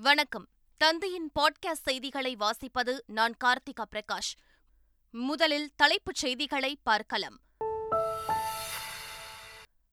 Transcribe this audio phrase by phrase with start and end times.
[0.00, 0.48] வணக்கம்.
[0.76, 4.34] தந்தையின் பாட்காஸ்ட் செய்திகளை வாசிப்பது நான் கார்த்திகா பிரகாஷ்.
[5.10, 7.40] முதலில் தலைப்புச் செய்திகளை பார்க்கலாம்.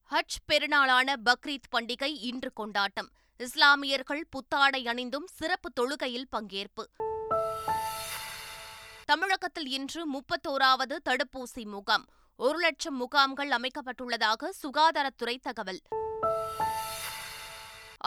[0.09, 3.09] ஹஜ் பெருநாளான பக்ரீத் பண்டிகை இன்று கொண்டாட்டம்.
[3.37, 6.83] இஸ்லாமியர்கள் புத்தாடை அணிந்தும் சிறப்பு தொழுகையில் பங்கேற்பு.
[9.05, 12.05] தமிழகத்தில் இன்று முப்பத்தோராவது தடுப்பூசி முகாம்.
[12.35, 15.79] ஒரு லட்சம் முகாம்கள் அமைக்கப்பட்டுள்ளதாக சுகாதாரத்துறை தகவல்.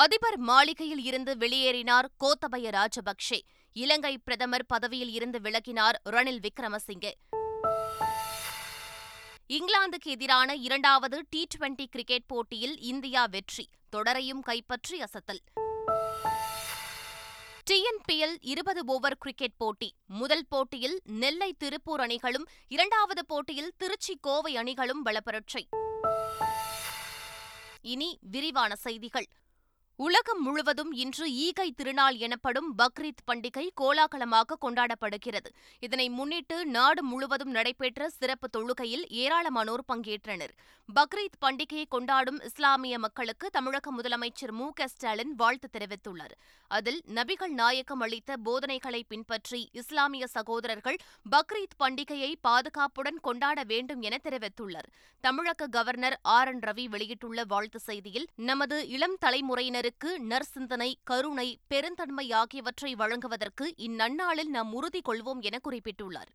[0.03, 3.39] அதிபர் மாளிகையில் இருந்து வெளியேறினார் கோத்தபய ராஜபக்சே
[3.73, 7.13] இலங்கை பிரதமர் பதவியில் இருந்து விலகினார் ரணில் விக்ரமசிங்கே.
[9.49, 15.43] இங்கிலாந்துக்கு எதிரான இரண்டாவது டி டுவெண்டி கிரிக்கெட் போட்டியில் இந்தியா வெற்றி தொடரையும் கைப்பற்றி அசத்தல்.
[17.71, 25.05] டிஎன்பிஎல் இருபது ஓவர் கிரிக்கெட் போட்டி முதல் போட்டியில் நெல்லை திருப்பூர் அணிகளும் இரண்டாவது போட்டியில் திருச்சி கோவை அணிகளும்
[25.05, 25.65] பலப்பரட்சை
[27.83, 29.27] இனி விரிவான செய்திகள்.
[29.99, 35.47] உலகம் முழுவதும் இன்று ஈகை திருநாள் எனப்படும் பக்ரீத் பண்டிகை கோலாகலமாக கொண்டாடப்படுகிறது.
[35.81, 40.53] இதனை முன்னிட்டு நாடு முழுவதும் நடைபெற்ற சிறப்பு தொழுகையில் ஏராளமானோர் பங்கேற்றனர்.
[40.89, 44.73] பக்ரீத் பண்டிகையை கொண்டாடும் இஸ்லாமிய மக்களுக்கு தமிழக முதலமைச்சர் மு.
[44.73, 44.87] க.
[44.87, 46.35] ஸ்டாலின் வாழ்த்து தெரிவித்துள்ளார்.
[46.69, 50.97] அதில் நபிகள் நாயகம் அளித்த போதனைகளை பின்பற்றி இஸ்லாமிய சகோதரர்கள்
[51.31, 54.91] பக்ரீத் பண்டிகையை பாதுகாப்புடன் கொண்டாட வேண்டும் என தெரிவித்துள்ளார்.
[55.21, 56.49] தமிழக கவர்னர் ஆர்.
[56.49, 56.59] என்.
[56.59, 64.73] ரவி வெளியிட்டுள்ள வாழ்த்து செய்தியில் நமது இளம் தலைமுறையினர் தலைமுறையினருக்கு நற்சிந்தனை கருணை பெருந்தன்மை ஆகியவற்றை வழங்குவதற்கு இந்நன்னாளில் நாம்
[64.73, 66.27] உறுதி கொள்வோம் என குறிப்பிட்டுள்ளார்.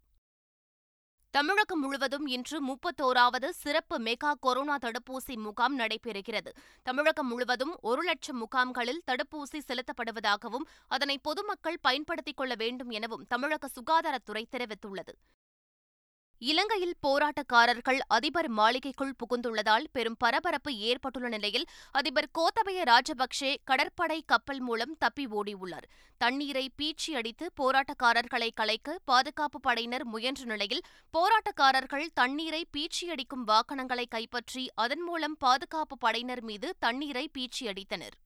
[1.30, 6.52] தமிழகம் முழுவதும் இன்று முப்பத்தோராவது சிறப்பு மெகா கொரோனா தடுப்பூசி முகாம் நடைபெறுகிறது.
[6.84, 14.46] தமிழகம் முழுவதும் ஒரு லட்சம் முகாம்களில் தடுப்பூசி செலுத்தப்படுவதாகவும் அதனை பொதுமக்கள் பயன்படுத்திக் கொள்ள வேண்டும் எனவும் தமிழக சுகாதாரத்துறை
[14.52, 15.14] தெரிவித்துள்ளது.
[16.42, 24.96] இலங்கையில் போராட்டக்காரர்கள் அதிபர் மாளிகைக்குள் புகுந்துள்ளதால் பெரும் பரபரப்பு ஏற்பட்டுள்ள நிலையில் அதிபர் கோத்தபய ராஜபக்சே கடற்படை கப்பல் மூலம்
[25.00, 25.88] தப்பி ஓடியுள்ளார்.
[26.22, 35.02] தண்ணீரை பீச்சி அடித்து போராட்டக்காரர்களை கலைக்க பாதுகாப்பு படையினர் முயன்ற நிலையில் போராட்டக்காரர்கள் தண்ணீரை பீச்சியடிக்கும் வாகனங்களை கைப்பற்றி அதன்
[35.02, 38.18] மூலம் பாதுகாப்பு படையினர் மீது தண்ணீரை பீச்சியடித்தனர்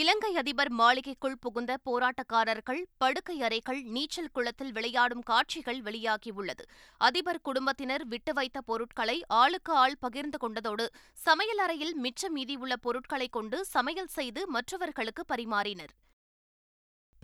[0.00, 6.64] இலங்கை அதிபர் மாளிகைக்குள் புகுந்த போராட்டக்காரர்கள் படுக்கை அறைகள் நீச்சல் குளத்தில் விளையாடும் காட்சிகள் வெளியாகியுள்ளது.
[7.00, 10.86] அதிபர் குடும்பத்தினர் விட்டு வைத்த பொருட்களை ஆளுக்கு ஆள் பகிர்ந்து கொண்டதோடு
[11.26, 15.94] சமையல் அறையில் மிச்சம் மீதியுள்ள பொருட்களை கொண்டு சமையல் செய்து மற்றவர்களுக்கு பரிமாறினர்.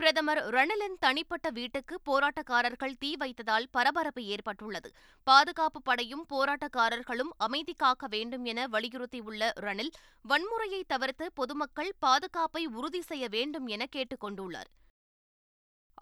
[0.01, 4.89] பிரதமர் ரணிலின் தனிப்பட்ட வீட்டுக்கு போராட்டக்காரர்கள் தீ வைத்ததால் பரபரப்பு ஏற்பட்டுள்ளது.
[5.27, 9.93] பாதுகாப்பு படையும் போராட்டக்காரர்களும் அமைதி காக்க வேண்டும் என வலியுறுத்தியுள்ள ரணில்
[10.29, 14.69] வன்முறையை தவிர்த்து பொதுமக்கள் பாதுகாப்பை உறுதி செய்ய வேண்டும் என கேட்டுக் கொண்டுள்ளார்.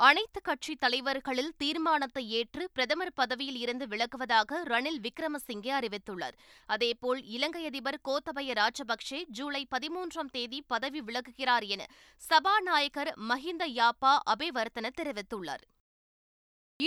[0.07, 6.35] அனைத்து கட்சி தலைவர்களில் தீர்மானத்தை ஏற்று பிரதமர் பதவியில் இருந்து விலகுவதாக ரணில் விக்ரமசிங்கே அறிவித்துள்ளார்.
[6.65, 11.87] அதேபோல் இலங்கை அதிபர் கோத்தபய ராஜபக்சே ஜூலை பதிமூன்றாம் தேதி பதவி விலகுகிறார் என
[12.21, 15.65] சபாநாயகர் மஹிந்த யாப்பா அபேவர்த்தன தெரிவித்துள்ளார்.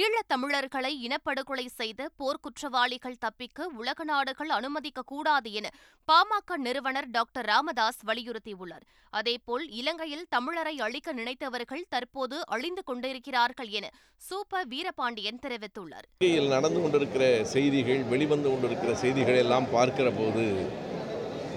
[0.01, 5.67] ஈழத்தமிழர்களை இனப்படுகொலை செய்த போர்க்குற்றவாளிகள் தப்பிக்க உலக நாடுகள் அனுமதிக்கக்கூடாது என
[6.09, 8.85] பாமக நிறுவனர் டாக்டர் ராமதாஸ் வலியுறுத்தியுள்ளார்.
[9.13, 13.91] அதேபோல் இலங்கையில் தமிழரை அழிக்க நினைத்தவர்கள் தற்போது அழிந்து கொண்டிருக்கிறார்கள் என
[14.29, 16.09] சூப்பர் வீரபாண்டியன் தெரிவித்துள்ளார்.
[16.55, 20.47] நடந்து கொண்டிருக்கிற செய்திகள் வெளிவந்து கொண்டிருக்கிற செய்திகள் எல்லாம் பார்க்கிற போது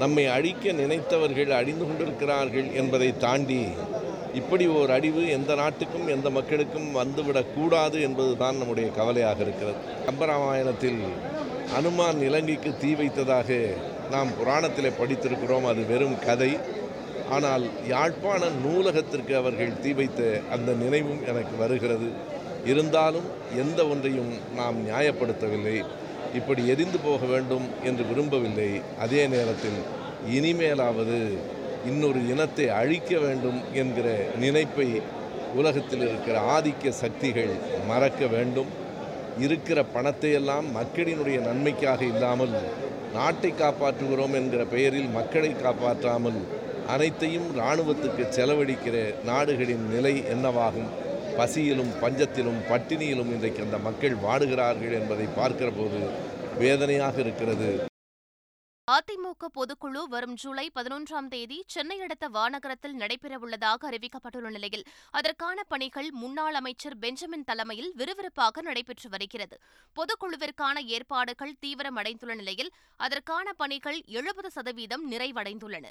[0.03, 3.61] நம்மை அழிக்க நினைத்தவர்கள் அழிந்து கொண்டிருக்கிறார்கள் என்பதை தாண்டி
[4.35, 9.79] இப்படி ஒரு அழிவு எந்த நாட்டுக்கும் எந்த மக்களுக்கும் வந்துவிடக்கூடாது என்பது தான் நம்முடைய கவலையாக இருக்கிறது.
[10.07, 11.01] கம்பராமாயணத்தில்
[11.77, 13.49] அனுமான் இலங்கைக்கு தீ வைத்ததாக
[14.11, 15.65] நாம் புராணத்தில் படித்திருக்கிறோம்.
[15.65, 16.51] அது வெறும் கதை.
[17.29, 22.09] ஆனால் யாழ்ப்பாண நூலகத்திற்கு அவர்கள் தீ வைத்த அந்த நினைவும் எனக்கு வருகிறது.
[22.63, 23.27] இருந்தாலும்
[23.63, 25.77] எந்த ஒன்றையும் நாம் நியாயப்படுத்தவில்லை.
[26.33, 28.71] இப்படி எரிந்து போக வேண்டும் என்று விரும்பவில்லை.
[28.99, 29.79] அதே நேரத்தில்
[30.37, 31.19] இனிமேலாவது
[31.85, 34.07] இன்னொரு இனத்தை அழிக்க வேண்டும் என்கிற
[34.39, 35.01] நினைப்பை
[35.55, 37.53] உலகத்தில் இருக்கிற ஆதிக்க சக்திகள்
[37.87, 38.71] மறக்க வேண்டும்.
[39.39, 42.53] இருக்கிற பணத்தையெல்லாம் மக்களினுடைய நன்மைக்காக இல்லாமல்
[43.13, 46.39] நாட்டை காப்பாற்றுகிறோம் என்கிற பெயரில் மக்களை காப்பாற்றாமல்
[46.87, 48.95] அனைத்தையும் இராணுவத்துக்கு செலவழிக்கிற
[49.25, 50.89] நாடுகளின் நிலை என்னவாகும்?
[51.37, 56.01] பசியிலும் பஞ்சத்திலும் பட்டினியிலும் இன்றைக்கு அந்த மக்கள் வாடுகிறார்கள் என்பதை பார்க்கிற போது
[56.59, 57.71] வேதனையாக இருக்கிறது.
[58.91, 66.53] அதிமுக பொதுக்குழு வரும் ஜூலை பதினொன்றாம் தேதி சென்னை அடுத்த வானகரத்தில் நடைபெறவுள்ளதாக அறிவிக்கப்பட்டுள்ள நிலையில் அதற்கான பணிகள் முன்னாள்
[66.53, 69.57] அமைச்சர் பெஞ்சமின் தலைமையில் விறுவிறுப்பாக நடைபெற்று வருகிறது.
[69.95, 75.85] பொதுக்குழுவிற்கான ஏற்பாடுகள் தீவிரமடைந்துள்ள நிலையில் அதற்கான பணிகள் எழுபது சதவீதம் நிறைவடைந்துள்ளன.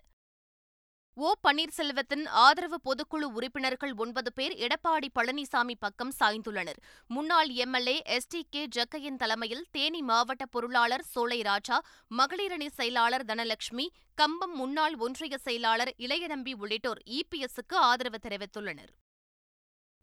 [1.16, 1.32] ஓ.
[1.48, 6.80] பன்னீர்செல்வத்தின் ஆதரவு பொதுக்குழு உறுப்பினர்கள் ஒன்பது பேர் எடப்பாடி பழனிசாமி பக்கம் சாய்ந்துள்ளனர்.
[7.06, 8.66] முன்னாள் MLA S T K.
[8.66, 11.82] Jakkaiyan தலைமையில் தேனி மாவட்ட பொருளாளர் சோலை ராஜா
[12.18, 18.92] மகளிரணி செயலாளர் தனலட்சுமி கம்பம் முன்னாள் ஒன்றிய செயலாளர் இளையநம்பி உள்ளிட்டோர் இபிஎஸ்க்கு ஆதரவு தெரிவித்துள்ளனர்.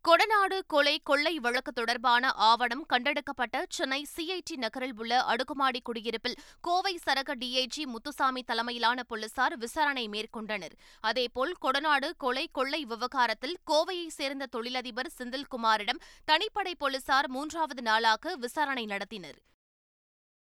[0.07, 7.35] கொடநாடு கொலை கொள்ளை வழக்கு தொடர்பான ஆவணம் கண்டெடுக்கப்பட்ட சென்னை சிஐடி நகரில் உள்ள அடுக்குமாடி குடியிருப்பில் கோவை சரக
[7.35, 10.75] டிஐஜி முத்துசாமி தலைமையிலான போலீசார் விசாரணை மேற்கொண்டனர்.
[11.01, 19.39] அதேபோல் கொடநாடு கொலை கொள்ளை விவகாரத்தில் கோவையைச் சேர்ந்த தொழிலதிபர் செந்தில்குமாரிடம் தனிப்படை போலீசார் மூன்றாவது நாளாக விசாரணை நடத்தினர்.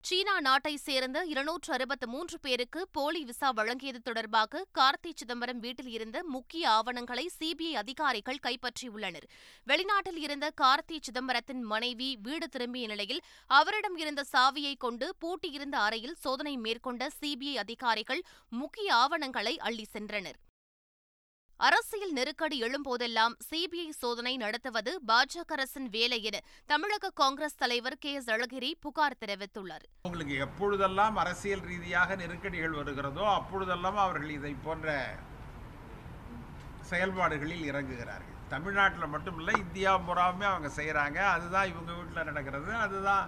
[0.02, 6.22] சீனா நாட்டைச் சேர்ந்த இருநூற்று அறுபத்து மூன்று பேருக்கு போலி விசா வழங்கியது தொடர்பாக கார்த்தி சிதம்பரம் வீட்டில் இருந்த
[6.24, 9.26] முக்கிய ஆவணங்களை சிபிஐ அதிகாரிகள் கைப்பற்றியுள்ளனர்.
[9.66, 16.56] வெளிநாட்டில் இருந்த கார்த்தி சிதம்பரத்தின் மனைவி வீடு திரும்பிய நிலையில் அவரிடம் இருந்த சாவியை கொண்டு பூட்டியிருந்த அறையில் சோதனை
[16.56, 20.38] மேற்கொண்ட சிபிஐ அதிகாரிகள் முக்கிய ஆவணங்களை அள்ளி சென்றனர்.
[21.66, 26.40] அரசியல் நெருக்கடி எழும்போதெல்லாம் சிபிஐ சோதனை நடத்துவது பாஜக அரசின் வேலை என
[26.72, 29.86] தமிழக காங்கிரஸ் தலைவர் கே எஸ் அழகிரி புகார் தெரிவித்துள்ளார்.
[30.08, 34.96] உங்களுக்கு எப்பொழுதெல்லாம் அரசியல் ரீதியாக நெருக்கடிகள் வருகிறதோ அப்பொழுதெல்லாம் அவர்கள் இதை போன்ற
[36.92, 38.38] செயல்பாடுகளில் இறங்குகிறார்கள்.
[38.54, 42.72] தமிழ்நாட்டில் மட்டும் இல்லை இந்தியா பூராவுமே அவங்க செய்கிறாங்க அதுதான் இவங்க வீட்டில் நடக்கிறது.
[42.86, 43.26] அதுதான்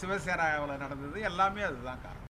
[0.00, 1.18] சிவசேனாவில் நடந்தது.
[1.30, 2.27] எல்லாமே அதுதான் காரணம்.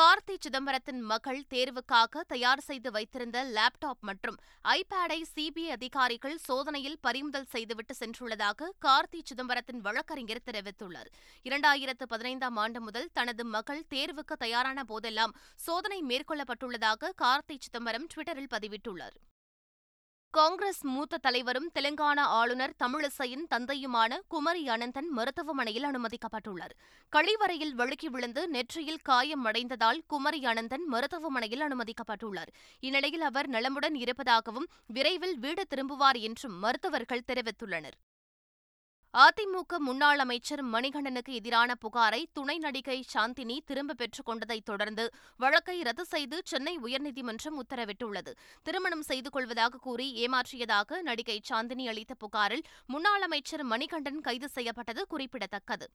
[0.00, 7.94] கார்த்தி சிதம்பரத்தின் மகள் தேர்வுக்காக தயார் செய்து வைத்திருந்த லேப்டாப் மற்றும் ஐபேடை சிபிஐ அதிகாரிகள் சோதனையில் பறிமுதல் செய்துவிட்டு
[7.98, 11.10] சென்றுள்ளதாக கார்த்தி சிதம்பரத்தின் வழக்கறிஞர் தெரிவித்துள்ளார்.
[11.44, 19.18] இரண்டாயிரத்து பதினைந்தாம் ஆண்டு முதல் தனது மகள் தேர்வுக்கு தயாரான போதெல்லாம் சோதனை மேற்கொள்ளப்பட்டுள்ளதாக கார்த்தி சிதம்பரம் டுவிட்டரில் பதிவிட்டுள்ளார்.
[20.32, 26.74] காங்கிரஸ் மூத்த தலைவரும் தெலங்கானா ஆளுநர் தமிழிசையின் தந்தையுமான குமரி அனந்தன் மருத்துவமனையில் அனுமதிக்கப்பட்டுள்ளார்.
[27.12, 32.52] கழிவறையில் வழுக்கி விழுந்து நெற்றியில் காயம் அடைந்ததால் குமரி அனந்தன் மருத்துவமனையில் அனுமதிக்கப்பட்டுள்ளார்.
[32.80, 37.98] இந்நிலையில் அவர் நலமுடன் இருப்பதாகவும் விரைவில் வீடு திரும்புவார் என்றும் மருத்துவர்கள் தெரிவித்துள்ளனர்.
[39.18, 46.04] அதிமுக முன்னாள் அமைச்சர் மணிகண்டனுக்கு எதிரான புகாரை துணை நடிகை சாந்தினி திரும்ப பெற்றுக் கொண்டதைத் தொடர்ந்து வழக்கை ரத்து
[46.04, 48.32] செய்து சென்னை உயர்நீதிமன்றம் உத்தரவிட்டுள்ளது.
[48.62, 55.88] திருமணம் செய்து கொள்வதாக கூறி ஏமாற்றியதாக நடிகை சாந்தினி அளித்த புகாரில் முன்னாள் அமைச்சர் மணிகண்டன் கைது செய்யப்பட்டது குறிப்பிடத்தக்கது.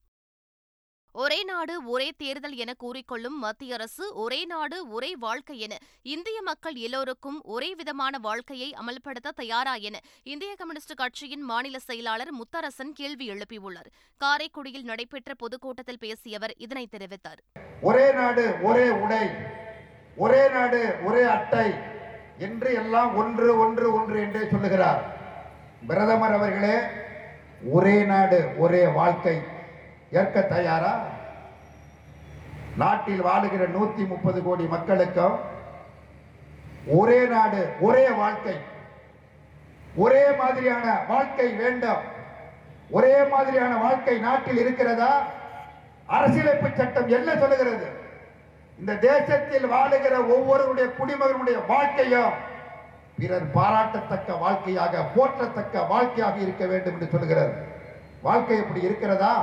[1.22, 5.74] ஒரே நாடு ஒரே தேர்தல் என கூறிக்கொள்ளும் மத்திய அரசு ஒரே நாடு ஒரே வாழ்க்கை என
[6.14, 12.92] இந்திய மக்கள் எல்லோருக்கும் ஒரே விதமான வாழ்க்கையை அமல்படுத்த தயாரா என இந்திய கம்யூனிஸ்ட் கட்சியின் மாநில செயலாளர் முத்தரசன்
[12.94, 13.90] கேள்வி எழுப்பியுள்ளார்.
[14.22, 17.42] காரைக்குடியில் நடைபெற்ற பொதுக்கூட்டத்தில் பேசிய அவர் இதனை தெரிவித்தார்.
[17.82, 19.24] ஒரே நாடு ஒரே உடை
[20.18, 21.68] ஒரே நாடு ஒரே அட்டை
[22.38, 25.04] என்று எல்லாம் ஒன்று ஒன்று ஒன்று என்றே சொல்லுகிறார்.
[25.88, 26.78] பிரதமர் அவர்களே
[27.72, 29.38] ஒரே நாடு ஒரே வாழ்க்கை
[30.20, 30.94] ஏற்க தயாரா?
[32.82, 35.36] நாட்டில் வாழுகிற நூத்தி முப்பது கோடி மக்களுக்கும்
[37.00, 38.56] ஒரே நாடு ஒரே வாழ்க்கை
[39.96, 42.04] ஒரே மாதிரியான வாழ்க்கை வேண்டும்.
[42.90, 45.12] ஒரே மாதிரியான வாழ்க்கை நாட்டில் இருக்கிறதா?
[46.06, 47.88] அரசியலமைப்பு சட்டம் என்ன சொல்லுகிறது?
[48.80, 52.34] இந்த தேசத்தில் வாழுகிற ஒவ்வொருவருடைய குடிமகனுடைய வாழ்க்கையும்
[53.20, 57.54] பிறர் பாராட்டத்தக்க வாழ்க்கையாக போற்றத்தக்க வாழ்க்கையாக இருக்க வேண்டும் என்று சொல்லுகிறது
[58.22, 59.34] வாழ்க்கை எப்படி இருக்கிறதா?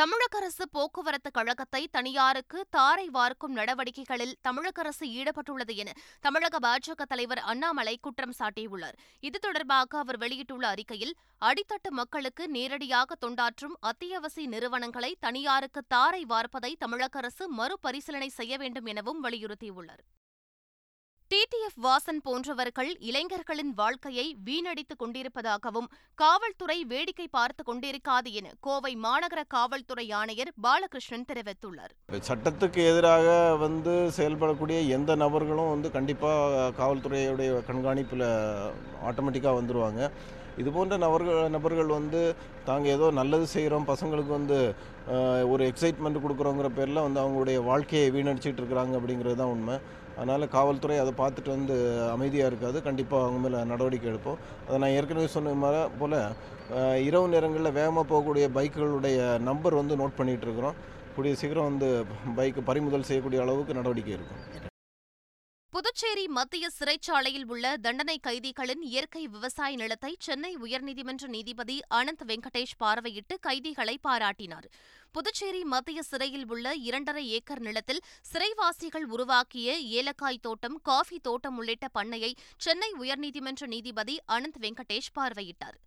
[0.00, 5.94] தமிழக அரசு போக்குவரத்து கழகத்தை தனியாருக்கு தாரை வார்க்கும் நடவடிக்கைகளில் தமிழக அரசு ஈடுபட்டுள்ளது என
[6.26, 8.98] தமிழக பாஜக தலைவர் அண்ணாமலை குற்றம் சாட்டியுள்ளார்.
[9.28, 11.14] இது தொடர்பாக அவர் வெளியிட்டுள்ள அறிக்கையில்
[11.48, 19.24] அடித்தட்டு மக்களுக்கு நேரடியாக தொண்டாற்றும் அத்தியாவசிய நிறுவனங்களை தனியாருக்கு தாரை வார்ப்பதை தமிழக அரசு மறுபரிசீலனை செய்ய வேண்டும் எனவும்
[19.24, 20.04] வலியுறுத்தியுள்ளார்.
[21.30, 25.88] டிடிஎஃப் வாசன் போன்றவர்கள் இளைஞர்களின் வாழ்க்கையை வீணடித்துக் கொண்டிருப்பதாகவும்
[26.20, 31.92] காவல்துறை வேடிக்கை பார்த்துக் கொண்டிருக்காது என கோவை மாநகர காவல்துறை ஆணையர் பாலகிருஷ்ணன் தெரிவித்துள்ளார்.
[32.28, 33.26] சட்டத்துக்கு எதிராக
[33.64, 38.26] வந்து செயல்படக்கூடிய எந்த நபர்களும் வந்து கண்டிப்பாக காவல்துறையுடைய கண்காணிப்பில்
[39.10, 40.00] ஆட்டோமேட்டிக்காக வந்துடுவாங்க
[40.62, 42.20] இது போன்ற நபர்கள் நபர்கள் வந்து
[42.64, 44.58] தாங்க ஏதோ நல்லது செய்கிறோம் பசங்களுக்கு வந்து
[45.52, 49.76] ஒரு எக்ஸைட்மெண்ட் கொடுக்குறோங்கிற பேரில் வந்து அவங்களுடைய வாழ்க்கையை வீணடிச்சிட்டு இருக்கிறாங்க அப்படிங்கிறது தான் உண்மை.
[50.16, 51.74] அதனால் காவல்துறை அதை பார்த்துட்டு வந்து
[52.14, 52.78] அமைதியாக இருக்காது.
[52.88, 54.38] கண்டிப்பாக அவங்க மேலே நடவடிக்கை எடுப்போம்.
[54.66, 56.18] அதை நான் ஏற்கனவே சொன்ன மாதிரி போல்
[57.08, 59.18] இரவு நேரங்களில் வேகமாக போகக்கூடிய பைக்குகளுடைய
[59.48, 60.78] நம்பர் வந்து நோட் பண்ணிகிட்டு இருக்கிறோம்.
[61.16, 61.90] கூடிய சீக்கிரம் வந்து
[62.38, 64.42] பைக்கு பறிமுதல் செய்யக்கூடிய அளவுக்கு நடவடிக்கை இருக்கும்.
[65.76, 73.34] புதுச்சேரி மத்திய சிறைச்சாலையில் உள்ள தண்டனை கைதிகளின் இயற்கை விவசாய நிலத்தை சென்னை உயர்நீதிமன்ற நீதிபதி அனந்த் வெங்கடேஷ் பார்வையிட்டு
[73.40, 74.66] கைதிகளை பாராட்டினார்.
[75.12, 78.02] புதுச்சேரி மத்திய சிறையில் உள்ள இரண்டரை ஏக்கர் நிலத்தில்
[78.32, 85.78] சிறைவாசிகள் உருவாக்கிய ஏலக்காய் தோட்டம் காஃபி தோட்டம் உள்ளிட்ட பண்ணையை சென்னை உயர்நீதிமன்ற நீதிபதி அனந்த் வெங்கடேஷ் பார்வையிட்டார்.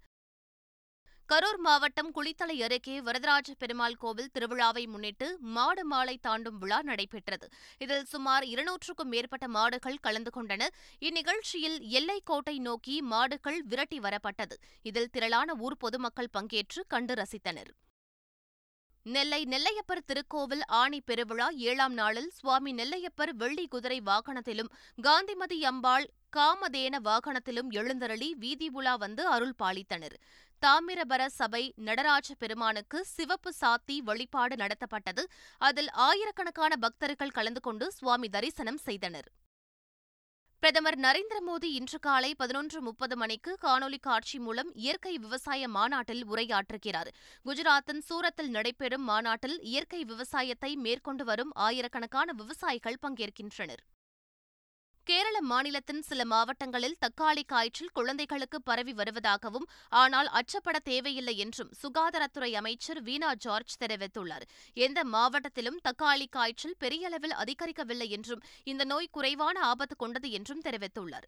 [1.32, 7.48] கரூர் மாவட்டம் குளித்தலை அருகே வரதராஜ பெருமாள் கோவில் திருவிழாவை முன்னிட்டு மாடு மாலை தாண்டும் விழா நடைபெற்றது.
[7.78, 10.70] இதில் சுமார் இருநூற்றுக்கும் மேற்பட்ட மாடுகள் கலந்து கொண்டன.
[11.00, 14.58] இந்நிகழ்ச்சியில் எல்லைக்கோட்டை நோக்கி மாடுகள் விரட்டி வரப்பட்டது.
[14.82, 17.72] இதில் திரளான ஊர் பொதுமக்கள் பங்கேற்று கண்டு ரசித்தனர்.
[19.06, 24.72] நெல்லை நெல்லையப்பர் திருக்கோவில் ஆணி பெருவிழா ஏழாம் நாளில் சுவாமி நெல்லையப்பர் வெள்ளி குதிரை வாகனத்திலும்
[25.02, 26.08] காந்திமதி அம்பாள்
[26.38, 30.16] காமதேன வாகனத்திலும் எழுந்தருளி வீதி உலா வந்து அருள் பாலித்தனர்.
[30.66, 35.24] தாமிரபர சபை நடராஜ பெருமானுக்கு சிவப்பு சாத்தி வழிபாடு நடத்தப்பட்டது.
[35.58, 39.30] அதில் ஆயிரக்கணக்கான பக்தர்கள் கலந்து கொண்டு சுவாமி தரிசனம் செய்தனர்.
[40.60, 47.12] பிரதமர் நரேந்திர மோடி இன்று காலை பதினொன்று முப்பது மணிக்கு காணொலி காட்சி மூலம் இயற்கை விவசாய மாநாட்டில் உரையாற்றுகிறார்.
[47.46, 53.84] குஜராத்தின் சூரத்தில் நடைபெறும் மாநாட்டில் இயற்கை விவசாயத்தை மேற்கொண்டு வரும் ஆயிரக்கணக்கான விவசாயிகள் பங்கேற்கின்றனர்.
[55.10, 63.02] கேரள மாநிலத்தின் சில மாவட்டங்களில் தக்காளி காய்ச்சல் குழந்தைகளுக்கு பரவி வருவதாகவும் ஆனால் அச்சப்பட தேவையில்லை என்றும் சுகாதாரத்துறை அமைச்சர்
[63.02, 64.46] வீணா ஜார்ஜ் தெரிவித்துள்ளார்.
[64.74, 71.28] எந்த மாவட்டத்திலும் தக்காளி காய்ச்சல் பெரிய அளவில் அதிகரிக்கவில்லை என்றும் இந்த நோய் குறைவான ஆபத்து கொண்டது என்றும் தெரிவித்துள்ளார்.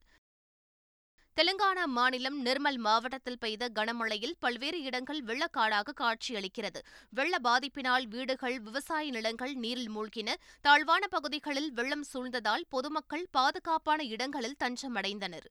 [1.37, 6.79] தெலுங்கானா மாநிலம் நிர்மல் மாவட்டத்தில் பெய்த கனமழையில் பல்வேறு இடங்கள் வெள்ளக்காடாக காட்சியளிக்கிறது.
[7.09, 10.29] வெள்ள பாதிப்பினால் வீடுகள் விவசாய நிலங்கள் நீரில் மூழ்கின.
[10.61, 15.47] தாழ்வான பகுதிகளில் வெள்ளம் சூழ்ந்ததால் பொதுமக்கள் பாதுகாப்பான இடங்களில் தஞ்சமடைந்தனர்.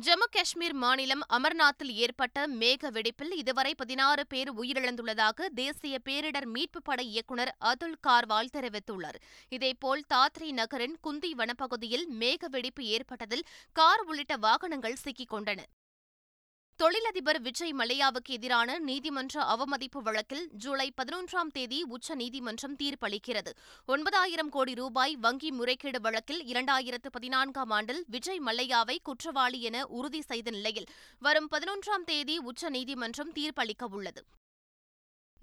[0.00, 7.08] ஜம்மு காஷ்மீர் மாநிலம் அமர்நாத்தில் ஏற்பட்ட மேக வெடிப்பில் இதுவரை பதினாறு பேர் உயிரிழந்துள்ளதாக தேசிய பேரிடர் மீட்புப் படை
[7.08, 9.18] இயக்குநர் அதுல் கார்வால் தெரிவித்துள்ளார்.
[9.48, 15.60] இதேபோல் தாத்ரி நகரின் குந்தி வனப்பகுதியில் மேக வெடிப்பு ஏற்பட்டதில் கார் உள்ளிட்ட வாகனங்கள் சிக்கிக் கொண்டன.
[16.82, 23.50] தொழிலதிபர் விஜய் மல்லையாவுக்கு எதிரான நீதிமன்ற அவமதிப்பு வழக்கில் ஜூலை பதினொன்றாம் தேதி உச்ச நீதிமன்றம் தீர்ப்பளிக்கிறது.
[23.86, 30.50] ஒன்பதாயிரம் கோடி ரூபாய் வங்கி முறைகேடு வழக்கில் இரண்டாயிரத்து பதினான்காம் ஆண்டில் விஜய் மல்லையாவை குற்றவாளி என உறுதி செய்த
[30.50, 34.24] நிலையில் வரும் பதினொன்றாம் தேதி உச்ச நீதிமன்றம் தீர்ப்பளிக்க உள்ளது.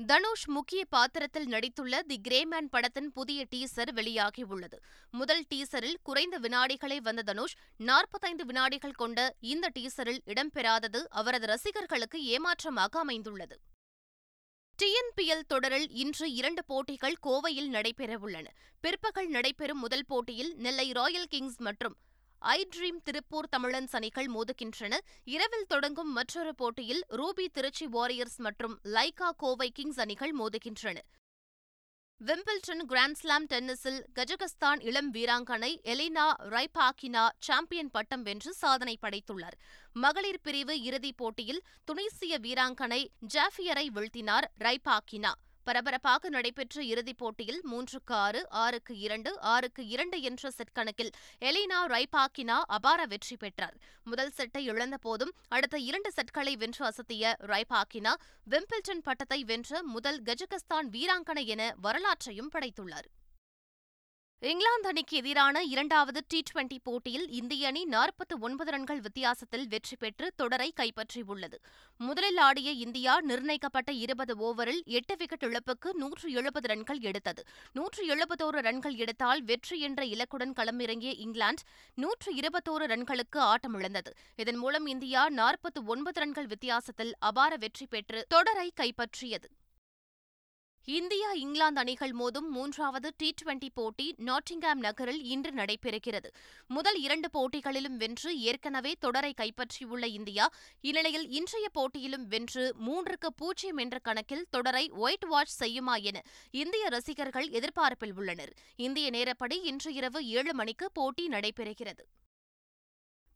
[0.07, 4.77] தனுஷ் முக்கிய பாத்திரத்தில் நடித்துள்ள தி கிரேமேன் படத்தின் புதிய டீசர் வெளியாகியுள்ளது
[5.11, 12.99] முதல் டீசரில் குறைந்த வினாடிகளை வந்த தனுஷ் நாற்பத்தைந்து வினாடிகள் கொண்ட இந்த டீசரில் இடம்பெறாதது அவரது ரசிகர்களுக்கு ஏமாற்றமாக
[12.99, 13.59] அமைந்துள்ளது.
[14.79, 18.47] டிஎன்பிஎல் தொடரில் இன்று இரண்டு போட்டிகள் கோவையில் நடைபெறவுள்ளன.
[18.79, 21.95] பிற்பகல் நடைபெறும் முதல் போட்டியில் நெல்லை ராயல் கிங்ஸ் மற்றும்
[22.39, 24.97] ஐ ட்ரீம் திருப்பூர் தமிழன்ஸ் அணிகள் மோதுகின்றன.
[25.23, 30.97] இரவில் தொடங்கும் மற்றொரு போட்டியில் ரூபி திருச்சி வாரியர்ஸ் மற்றும் லைகா கோவை கிங்ஸ் அணிகள் மோதுகின்றன.
[32.25, 39.57] விம்பிள்டன் கிராண்ட்ஸ்லாம் டென்னிஸில் கஜகஸ்தான் இளம் வீராங்கனை எலினா ரைபாக்கினா சாம்பியன் பட்டம் வென்று சாதனை படைத்துள்ளார்.
[39.93, 45.31] மகளிர் பிரிவு இறுதிப் போட்டியில் துனிசிய வீராங்கனை ஜாஃபியரை வீழ்த்தினார் ரைபாக்கினா.
[45.69, 51.11] பரபரப்பாக நடைபெற்ற இறுதிப் போட்டியில் மூன்றுக்கு ஆறு ஆறுக்கு இரண்டு ஆறுக்கு இரண்டு என்ற செட் கணக்கில்
[51.49, 53.75] எலினா ரைபாக்கினா அபார வெற்றி பெற்றார்.
[54.03, 58.13] முதல் செட்டை இழந்த போதும் அடுத்த இரண்டு செட்களை வென்று அசத்திய ரைபாக்கினா
[58.49, 63.09] விம்பிள்டன் பட்டத்தை வென்ற முதல் கஜகஸ்தான் வீராங்கனை என வரலாற்றையும் படைத்துள்ளார்.
[64.41, 70.27] இங்கிலாந்து அணிக்கு எதிரான இரண்டாவது டி டுவெண்டி போட்டியில் இந்திய அணி நாற்பத்தி ஒன்பது ரன்கள் வித்தியாசத்தில் வெற்றி பெற்று
[70.35, 71.57] தொடரை கைப்பற்றியுள்ளது.
[71.97, 77.43] முதலில் ஆடிய இந்தியா நிர்ணயிக்கப்பட்ட இருபது ஓவரில் எட்டு விக்கெட் இழப்புக்கு நூற்று எழுபது ரன்கள் எடுத்தது.
[77.73, 84.85] நூற்று எழுபத்தோரு ரன்கள் எடுத்தால் வெற்றி என்ற இலக்குடன் களமிறங்கிய இங்கிலாந்து நூற்று இருபத்தோரு ரன்களுக்கு ஆட்டமிழந்தது இதன் மூலம்
[84.85, 89.49] இந்தியா நாற்பத்தி ஒன்பது ரன்கள் வித்தியாசத்தில் அபார வெற்றி பெற்று தொடரை கைப்பற்றியது.
[90.89, 96.29] இந்தியா இங்கிலாந்து அணிகள் மோதும் மூன்றாவது டி டுவெண்டி போட்டி நாட்டிங்ஹாம் நகரில் இன்று நடைபெறுகிறது.
[96.67, 103.99] முதல் இரண்டு போட்டிகளிலும் வென்று ஏற்கனவே தொடரை கைப்பற்றியுள்ள இந்தியா இந்நிலையில் இன்றைய போட்டியிலும் வென்று மூன்றுக்கு பூஜ்ஜியம் என்ற
[103.99, 108.53] கணக்கில் தொடரை ஒயிட் வாஷ் செய்யுமா என இந்திய ரசிகர்கள் எதிர்பார்ப்பில் உள்ளனர்.
[108.75, 112.05] இந்திய நேரப்படி இன்று இரவு ஏழு மணிக்கு போட்டி நடைபெறுகிறது.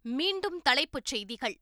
[0.01, 1.57] மீண்டும் தலைப்புச் செய்திகள்.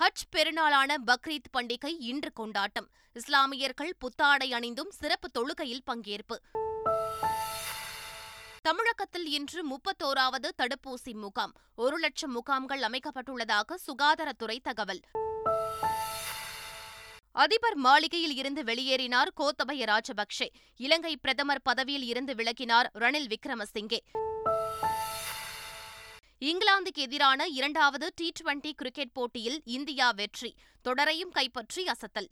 [0.00, 2.88] ஹஜ் பெருநாளான பக்ரீத் பண்டிகை இன்று கொண்டாட்டம்.
[3.12, 6.36] இஸ்லாமியர்கள் புத்தாடை அணிந்தும் சிறப்பு தொழுகையில் பங்கேற்பு.
[8.62, 11.52] தமிழகத்தில் இன்று முப்பத்தோராவது தடுப்பூசி முகாம்.
[11.74, 15.00] ஒரு லட்சம் முகாம்கள் அமைக்கப்பட்டுள்ளதாக சுகாதாரத்துறை தகவல்.
[17.32, 23.98] அதிபர் மாளிகையில் இருந்து வெளியேறினார் கோத்தபய ராஜபக்சே இலங்கை பிரதமர் பதவியில் இருந்து விலகினார் ரணில் விக்ரமசிங்கே.
[26.44, 30.54] இங்கிலாந்துக்கு எதிரான இரண்டாவது டி டுவெண்டி கிரிக்கெட் போட்டியில் இந்தியா வெற்றி
[30.88, 32.28] தொடரையும் கைப்பற்றி அசத்தல்.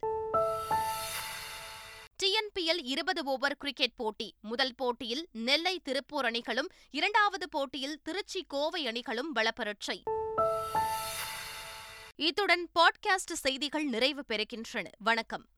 [2.23, 9.35] டிஎன்பிஎல் இருபது ஓவர் கிரிக்கெட் போட்டி முதல் போட்டியில் நெல்லை திருப்பூர் அணிகளும் இரண்டாவது போட்டியில் திருச்சி கோவை அணிகளும்
[9.35, 10.03] பலப்பரட்சை.
[12.17, 14.87] இத்துடன் பாட்காஸ்ட் செய்திகள் நிறைவு பெறுகின்றன.
[14.99, 15.45] வணக்கம்.